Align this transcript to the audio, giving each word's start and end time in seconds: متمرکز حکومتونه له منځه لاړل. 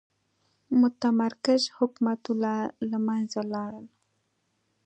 متمرکز 0.81 1.61
حکومتونه 1.77 2.51
له 2.89 2.97
منځه 3.07 3.41
لاړل. 3.53 3.85